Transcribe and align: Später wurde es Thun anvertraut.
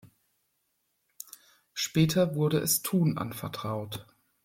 Später 1.75 2.33
wurde 2.33 2.57
es 2.57 2.81
Thun 2.81 3.19
anvertraut. 3.19 4.07